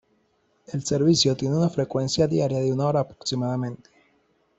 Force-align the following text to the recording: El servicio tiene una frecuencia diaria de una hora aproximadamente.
El 0.73 0.83
servicio 0.83 1.35
tiene 1.37 1.55
una 1.57 1.69
frecuencia 1.69 2.25
diaria 2.25 2.57
de 2.57 2.73
una 2.73 2.87
hora 2.87 3.01
aproximadamente. 3.01 3.91